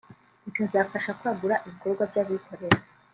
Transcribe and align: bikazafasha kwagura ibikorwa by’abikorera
bikazafasha 0.45 1.11
kwagura 1.19 1.55
ibikorwa 1.67 2.03
by’abikorera 2.11 2.79